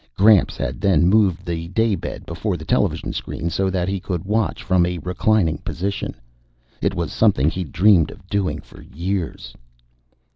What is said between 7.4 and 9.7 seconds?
he'd dreamed of doing for years.